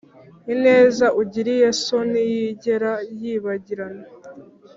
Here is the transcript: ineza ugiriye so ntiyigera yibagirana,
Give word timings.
ineza 0.53 1.05
ugiriye 1.21 1.67
so 1.83 1.97
ntiyigera 2.09 2.91
yibagirana, 3.19 4.05